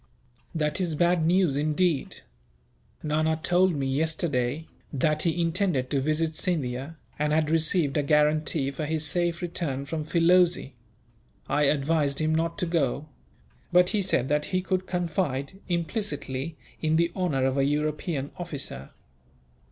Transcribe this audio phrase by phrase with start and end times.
[0.55, 2.21] "That is bad news, indeed.
[3.03, 8.71] Nana told me, yesterday, that he intended to visit Scindia, and had received a guarantee
[8.71, 10.71] for his safe return, from Filoze.
[11.47, 13.09] I advised him not to go;
[13.71, 18.89] but he said that he could confide, implicitly, in the honour of a European officer.